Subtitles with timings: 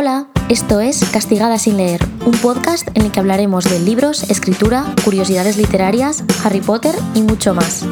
[0.00, 4.84] Hola, esto es Castigada sin leer, un podcast en el que hablaremos de libros, escritura,
[5.04, 7.84] curiosidades literarias, Harry Potter y mucho más.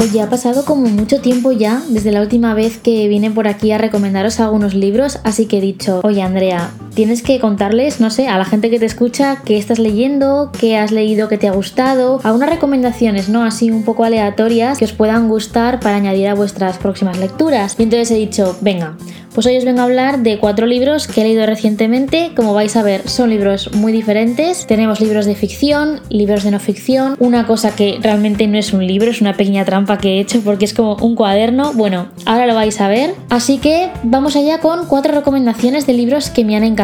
[0.00, 3.70] Oye, ha pasado como mucho tiempo ya desde la última vez que vine por aquí
[3.70, 8.28] a recomendaros algunos libros, así que he dicho, oye Andrea, tienes que contarles, no sé,
[8.28, 11.52] a la gente que te escucha qué estás leyendo, qué has leído que te ha
[11.52, 13.42] gustado, algunas recomendaciones, ¿no?
[13.42, 17.76] Así un poco aleatorias que os puedan gustar para añadir a vuestras próximas lecturas.
[17.78, 18.96] Y entonces he dicho, venga,
[19.34, 22.30] pues hoy os vengo a hablar de cuatro libros que he leído recientemente.
[22.36, 24.64] Como vais a ver, son libros muy diferentes.
[24.66, 28.86] Tenemos libros de ficción, libros de no ficción, una cosa que realmente no es un
[28.86, 31.72] libro, es una pequeña trampa que he hecho porque es como un cuaderno.
[31.72, 33.14] Bueno, ahora lo vais a ver.
[33.28, 36.83] Así que vamos allá con cuatro recomendaciones de libros que me han encantado.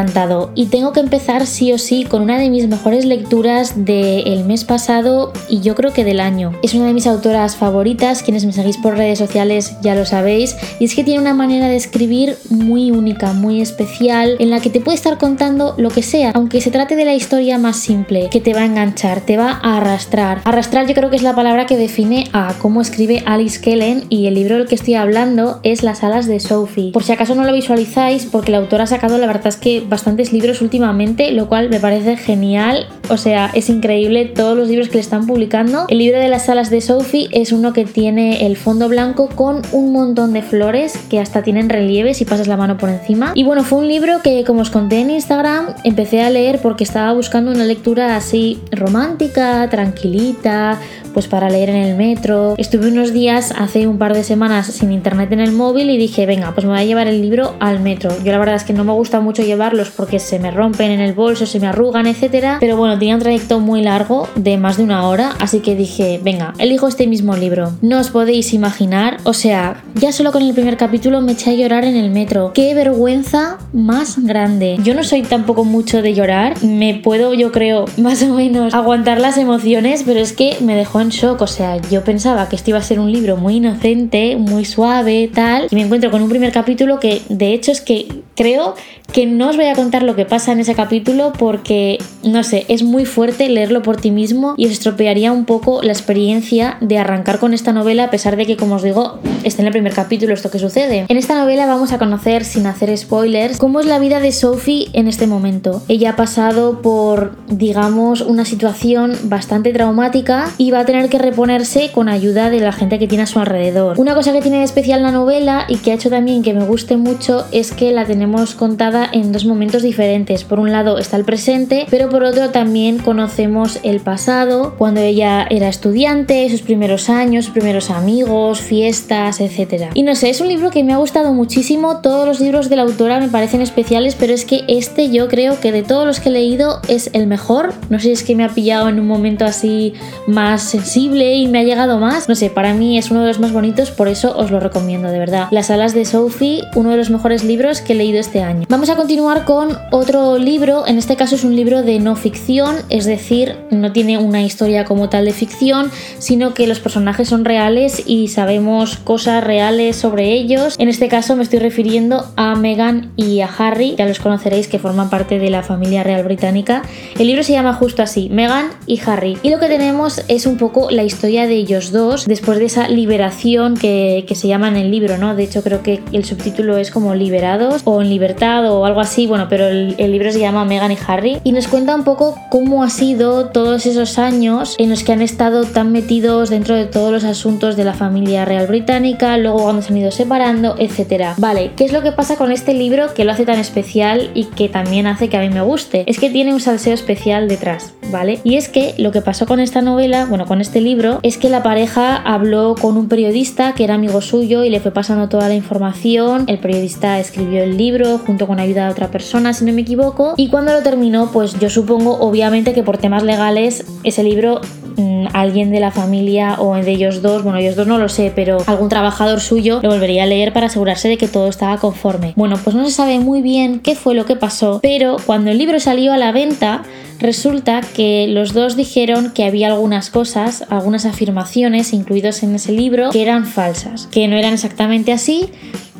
[0.54, 4.64] Y tengo que empezar sí o sí con una de mis mejores lecturas del mes
[4.64, 6.52] pasado y yo creo que del año.
[6.62, 10.56] Es una de mis autoras favoritas, quienes me seguís por redes sociales ya lo sabéis,
[10.78, 14.70] y es que tiene una manera de escribir muy única, muy especial, en la que
[14.70, 18.28] te puede estar contando lo que sea, aunque se trate de la historia más simple,
[18.30, 20.40] que te va a enganchar, te va a arrastrar.
[20.44, 24.26] Arrastrar yo creo que es la palabra que define a cómo escribe Alice Kellen y
[24.26, 26.92] el libro del que estoy hablando es Las alas de Sophie.
[26.92, 29.84] Por si acaso no lo visualizáis, porque la autora ha sacado la verdad es que
[29.90, 34.88] bastantes libros últimamente, lo cual me parece genial, o sea, es increíble todos los libros
[34.88, 35.86] que le están publicando.
[35.88, 39.62] El libro de las alas de Sophie es uno que tiene el fondo blanco con
[39.72, 43.32] un montón de flores que hasta tienen relieves y pasas la mano por encima.
[43.34, 46.84] Y bueno, fue un libro que como os conté en Instagram, empecé a leer porque
[46.84, 50.78] estaba buscando una lectura así romántica, tranquilita,
[51.12, 52.54] pues para leer en el metro.
[52.56, 56.26] Estuve unos días hace un par de semanas sin internet en el móvil y dije,
[56.26, 58.10] venga, pues me voy a llevar el libro al metro.
[58.24, 59.42] Yo la verdad es que no me gusta mucho
[59.88, 63.20] porque se me rompen en el bolso, se me arrugan, etcétera, pero bueno, tenía un
[63.20, 67.36] trayecto muy largo de más de una hora, así que dije, venga, elijo este mismo
[67.36, 67.72] libro.
[67.80, 71.54] No os podéis imaginar, o sea, ya solo con el primer capítulo me eché a
[71.54, 72.52] llorar en el metro.
[72.52, 74.76] Qué vergüenza más grande.
[74.82, 79.20] Yo no soy tampoco mucho de llorar, me puedo, yo creo, más o menos aguantar
[79.20, 81.40] las emociones, pero es que me dejó en shock.
[81.40, 85.30] O sea, yo pensaba que este iba a ser un libro muy inocente, muy suave,
[85.32, 88.74] tal, y me encuentro con un primer capítulo que de hecho es que creo
[89.12, 92.64] que no os voy a contar lo que pasa en ese capítulo porque, no sé,
[92.68, 96.98] es muy fuerte leerlo por ti mismo y os estropearía un poco la experiencia de
[96.98, 99.92] arrancar con esta novela a pesar de que, como os digo, está en el primer
[99.92, 101.06] capítulo esto que sucede.
[101.08, 104.88] En esta novela vamos a conocer, sin hacer spoilers, cómo es la vida de Sophie
[104.92, 105.82] en este momento.
[105.88, 111.90] Ella ha pasado por, digamos, una situación bastante traumática y va a tener que reponerse
[111.92, 113.98] con ayuda de la gente que tiene a su alrededor.
[113.98, 116.64] Una cosa que tiene de especial la novela y que ha hecho también que me
[116.64, 120.44] guste mucho es que la tenemos contada en dos momentos diferentes.
[120.44, 125.46] Por un lado está el presente, pero por otro también conocemos el pasado, cuando ella
[125.48, 129.90] era estudiante, sus primeros años, sus primeros amigos, fiestas, etc.
[129.94, 131.98] Y no sé, es un libro que me ha gustado muchísimo.
[131.98, 135.60] Todos los libros de la autora me parecen especiales, pero es que este yo creo
[135.60, 137.72] que de todos los que he leído es el mejor.
[137.88, 139.94] No sé es que me ha pillado en un momento así
[140.26, 142.28] más sensible y me ha llegado más.
[142.28, 145.08] No sé, para mí es uno de los más bonitos, por eso os lo recomiendo
[145.10, 145.48] de verdad.
[145.50, 148.66] Las alas de Sophie, uno de los mejores libros que he leído este año.
[148.68, 152.76] Vamos a continuar con otro libro, en este caso es un libro de no ficción,
[152.88, 157.44] es decir, no tiene una historia como tal de ficción, sino que los personajes son
[157.44, 160.74] reales y sabemos cosas reales sobre ellos.
[160.78, 164.80] En este caso me estoy refiriendo a Meghan y a Harry, ya los conoceréis que
[164.80, 166.82] forman parte de la familia real británica.
[167.16, 169.38] El libro se llama justo así, Meghan y Harry.
[169.42, 172.88] Y lo que tenemos es un poco la historia de ellos dos después de esa
[172.88, 175.36] liberación que, se llama en el libro, ¿no?
[175.36, 179.46] De hecho creo que el subtítulo es como liberados o en libertad algo así, bueno,
[179.48, 182.90] pero el, libro se llama Meghan y Harry y nos cuenta un poco cómo ha
[182.90, 187.24] sido todos esos años en los que han estado tan metidos dentro de todos los
[187.24, 191.34] asuntos de la familia real británica, luego cuando se han ido separando, etcétera.
[191.38, 194.44] Vale, ¿qué es lo que pasa con este libro que lo hace tan especial y
[194.44, 196.04] que también hace que a mí me guste?
[196.06, 198.40] Es que tiene un salseo especial detrás, ¿vale?
[198.44, 201.48] Y es que lo que pasó con esta novela, bueno, con este libro, es que
[201.48, 205.48] la pareja habló con un periodista que era amigo suyo y le fue pasando toda
[205.48, 206.44] la información.
[206.46, 210.34] El periodista escribió el libro junto con ayuda de otra persona, si no me equivoco.
[210.36, 214.60] Y cuando lo terminó, pues yo supongo, obviamente, que por temas legales, ese libro
[214.96, 218.32] mm, alguien de la familia o de ellos dos, bueno, ellos dos no lo sé,
[218.34, 222.32] pero algún trabajador suyo lo volvería a leer para asegurarse de que todo estaba conforme.
[222.36, 225.58] Bueno, pues no se sabe muy bien qué fue lo que pasó, pero cuando el
[225.58, 226.82] libro salió a la venta,
[227.18, 233.10] resulta que los dos dijeron que había algunas cosas, algunas afirmaciones incluidos en ese libro
[233.10, 235.50] que eran falsas, que no eran exactamente así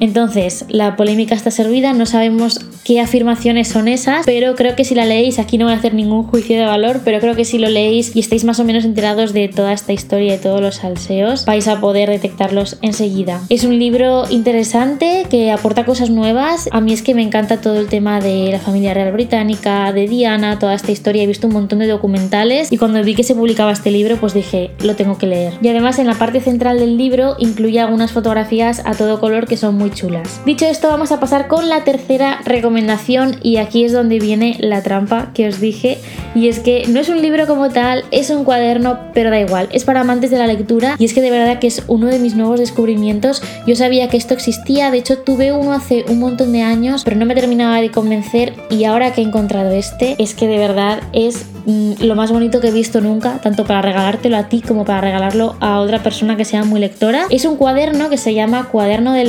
[0.00, 4.94] Entonces, la polémica está servida, no sabemos qué afirmaciones son esas, pero creo que si
[4.94, 7.58] la leéis, aquí no voy a hacer ningún juicio de valor, pero creo que si
[7.58, 10.76] lo leéis y estáis más o menos enterados de toda esta historia y todos los
[10.76, 13.42] salseos, vais a poder detectarlos enseguida.
[13.50, 16.68] Es un libro interesante que aporta cosas nuevas.
[16.72, 20.08] A mí es que me encanta todo el tema de la familia real británica, de
[20.08, 21.22] Diana, toda esta historia.
[21.22, 24.32] He visto un montón de documentales y cuando vi que se publicaba este libro, pues
[24.32, 25.54] dije, lo tengo que leer.
[25.60, 29.56] Y además en la parte central del libro incluye algunas fotografías a todo color que
[29.56, 30.40] son muy chulas.
[30.44, 34.82] Dicho esto, vamos a pasar con la tercera recomendación y aquí es donde viene la
[34.82, 35.98] trampa que os dije
[36.34, 39.68] y es que no es un libro como tal, es un cuaderno, pero da igual,
[39.72, 42.18] es para amantes de la lectura y es que de verdad que es uno de
[42.18, 43.42] mis nuevos descubrimientos.
[43.66, 47.16] Yo sabía que esto existía, de hecho tuve uno hace un montón de años, pero
[47.16, 51.00] no me terminaba de convencer y ahora que he encontrado este, es que de verdad
[51.12, 54.84] es mm, lo más bonito que he visto nunca, tanto para regalártelo a ti como
[54.84, 57.26] para regalarlo a otra persona que sea muy lectora.
[57.30, 59.24] Es un cuaderno que se llama Cuaderno de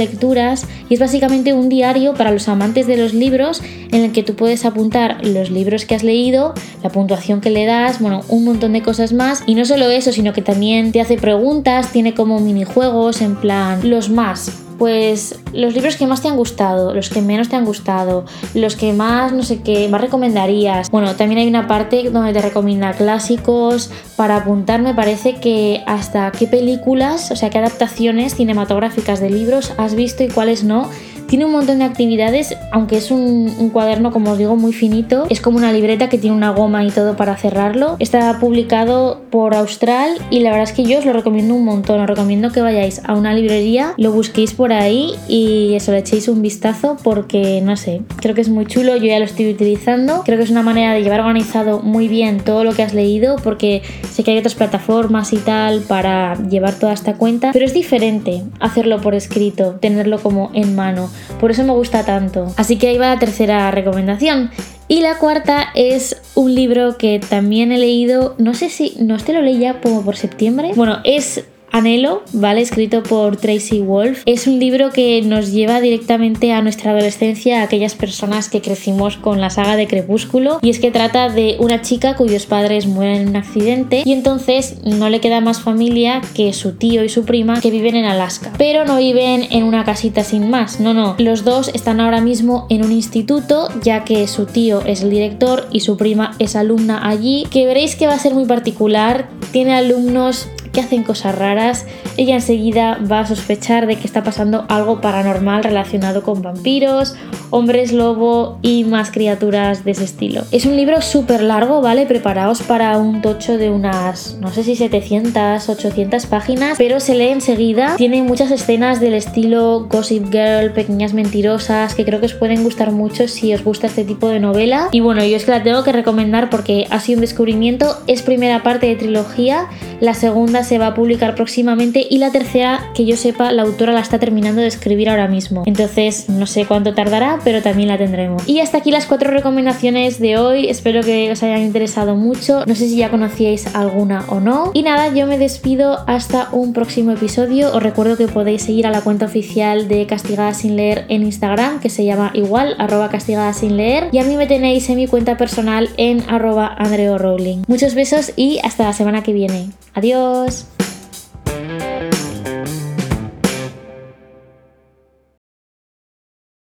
[0.89, 3.61] Y es básicamente un diario para los amantes de los libros
[3.91, 6.53] en el que tú puedes apuntar los libros que has leído,
[6.83, 9.43] la puntuación que le das, bueno, un montón de cosas más.
[9.45, 13.89] Y no solo eso, sino que también te hace preguntas, tiene como minijuegos en plan
[13.89, 14.51] los más
[14.81, 18.25] pues los libros que más te han gustado, los que menos te han gustado,
[18.55, 20.89] los que más, no sé qué, más recomendarías.
[20.89, 26.31] Bueno, también hay una parte donde te recomienda clásicos para apuntar, me parece que hasta
[26.31, 30.87] qué películas, o sea, qué adaptaciones cinematográficas de libros has visto y cuáles no
[31.31, 35.27] tiene un montón de actividades, aunque es un, cuaderno, como os digo, muy finito.
[35.29, 37.95] Es como una libreta que tiene una goma y todo para cerrarlo.
[37.99, 42.01] Está publicado por Austral y la verdad es que yo os lo recomiendo un montón.
[42.01, 46.27] Os recomiendo que vayáis a una librería, lo busquéis por ahí y eso le echéis
[46.27, 48.97] un vistazo porque, no sé, creo que es muy chulo.
[48.97, 50.23] Yo ya lo estoy utilizando.
[50.25, 53.37] Creo que es una manera de llevar organizado muy bien todo lo que has leído
[53.41, 57.73] porque sé que hay otras plataformas y tal para llevar toda esta cuenta, pero es
[57.73, 61.09] diferente hacerlo por escrito, tenerlo como en mano.
[61.39, 62.53] Por eso me gusta tanto.
[62.57, 64.51] Así que ahí va la tercera recomendación.
[64.87, 69.31] Y la cuarta es un libro que también he leído, no sé si, no este
[69.31, 70.71] lo leí ya como por septiembre.
[70.75, 72.61] Bueno, es Anhelo, ¿vale?
[72.61, 74.23] Escrito por Tracy Wolf.
[74.25, 79.17] Es un libro que nos lleva directamente a nuestra adolescencia, a aquellas personas que crecimos
[79.17, 80.59] con la saga de Crepúsculo.
[80.61, 84.77] Y es que trata de una chica cuyos padres mueren en un accidente y entonces
[84.83, 88.51] no le queda más familia que su tío y su prima que viven en Alaska.
[88.57, 91.15] Pero no viven en una casita sin más, no, no.
[91.17, 95.67] Los dos están ahora mismo en un instituto, ya que su tío es el director
[95.71, 99.29] y su prima es alumna allí, que veréis que va a ser muy particular.
[99.51, 101.85] Tiene alumnos que hacen cosas raras,
[102.17, 107.15] ella enseguida va a sospechar de que está pasando algo paranormal relacionado con vampiros,
[107.51, 110.43] hombres lobo y más criaturas de ese estilo.
[110.51, 112.05] Es un libro súper largo, ¿vale?
[112.05, 117.29] Preparaos para un tocho de unas, no sé si 700, 800 páginas, pero se lee
[117.29, 117.95] enseguida.
[117.97, 122.91] Tiene muchas escenas del estilo Gossip Girl, pequeñas mentirosas, que creo que os pueden gustar
[122.91, 124.89] mucho si os gusta este tipo de novela.
[124.91, 127.97] Y bueno, yo es que la tengo que recomendar porque ha sido un descubrimiento.
[128.07, 129.67] Es primera parte de trilogía,
[129.99, 133.93] la segunda se va a publicar próximamente y la tercera, que yo sepa, la autora
[133.93, 135.63] la está terminando de escribir ahora mismo.
[135.65, 138.47] Entonces no sé cuánto tardará, pero también la tendremos.
[138.47, 140.69] Y hasta aquí las cuatro recomendaciones de hoy.
[140.69, 142.65] Espero que os hayan interesado mucho.
[142.65, 144.71] No sé si ya conocíais alguna o no.
[144.73, 147.73] Y nada, yo me despido hasta un próximo episodio.
[147.73, 151.79] Os recuerdo que podéis seguir a la cuenta oficial de Castigada sin leer en Instagram,
[151.79, 154.09] que se llama igual, arroba castigada sin leer.
[154.11, 157.63] Y a mí me tenéis en mi cuenta personal en arroba Andreo Rowling.
[157.67, 159.69] Muchos besos y hasta la semana que viene.
[159.93, 160.65] Adiós.